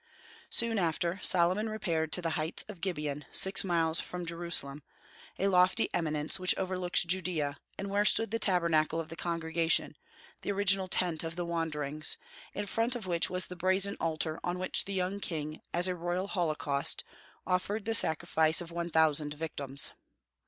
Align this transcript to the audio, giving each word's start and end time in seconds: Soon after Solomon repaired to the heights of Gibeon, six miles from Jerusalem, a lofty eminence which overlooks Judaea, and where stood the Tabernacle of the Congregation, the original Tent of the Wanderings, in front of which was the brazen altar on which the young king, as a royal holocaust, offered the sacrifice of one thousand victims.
Soon 0.49 0.79
after 0.79 1.19
Solomon 1.21 1.69
repaired 1.69 2.11
to 2.13 2.23
the 2.23 2.31
heights 2.31 2.63
of 2.67 2.81
Gibeon, 2.81 3.23
six 3.31 3.63
miles 3.63 3.99
from 3.99 4.25
Jerusalem, 4.25 4.81
a 5.37 5.47
lofty 5.47 5.93
eminence 5.93 6.39
which 6.39 6.57
overlooks 6.57 7.03
Judaea, 7.03 7.59
and 7.77 7.87
where 7.87 8.03
stood 8.03 8.31
the 8.31 8.39
Tabernacle 8.39 8.99
of 8.99 9.09
the 9.09 9.15
Congregation, 9.15 9.95
the 10.41 10.51
original 10.53 10.87
Tent 10.87 11.23
of 11.23 11.35
the 11.35 11.45
Wanderings, 11.45 12.17
in 12.55 12.65
front 12.65 12.95
of 12.95 13.05
which 13.05 13.29
was 13.29 13.45
the 13.45 13.55
brazen 13.55 13.95
altar 13.99 14.39
on 14.43 14.57
which 14.57 14.85
the 14.85 14.93
young 14.93 15.19
king, 15.19 15.61
as 15.71 15.87
a 15.87 15.93
royal 15.93 16.25
holocaust, 16.25 17.03
offered 17.45 17.85
the 17.85 17.93
sacrifice 17.93 18.59
of 18.59 18.71
one 18.71 18.89
thousand 18.89 19.35
victims. 19.35 19.91